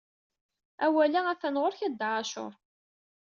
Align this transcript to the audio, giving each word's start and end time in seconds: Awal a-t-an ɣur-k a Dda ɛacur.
Awal 0.85 1.13
a-t-an 1.21 1.59
ɣur-k 1.61 1.81
a 1.87 1.89
Dda 1.91 2.07
ɛacur. 2.17 2.53